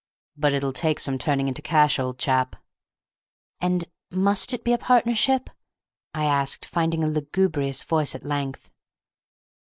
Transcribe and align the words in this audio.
"But 0.35 0.53
it'll 0.55 0.73
take 0.73 0.99
some 0.99 1.19
turning 1.19 1.47
into 1.47 1.61
cash, 1.61 1.99
old 1.99 2.17
chap!" 2.17 2.55
"And—must 3.59 4.51
it 4.51 4.63
be 4.63 4.73
a 4.73 4.79
partnership?" 4.79 5.47
I 6.15 6.25
asked, 6.25 6.65
finding 6.65 7.03
a 7.03 7.07
lugubrious 7.07 7.83
voice 7.83 8.15
at 8.15 8.25
length. 8.25 8.71